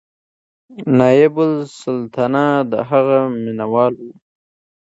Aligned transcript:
نایبالسلطنه 0.97 2.45
د 2.71 2.73
هغې 2.89 3.19
مینهوال 3.43 3.93
و. 4.05 4.07